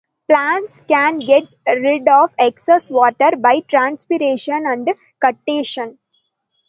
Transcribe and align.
Plants 0.27 0.81
can 0.87 1.19
get 1.19 1.43
rid 1.67 2.07
of 2.07 2.33
excess 2.39 2.89
water 2.89 3.35
by 3.39 3.59
transpiration 3.59 4.63
and 4.65 4.87
guttation. 5.23 5.99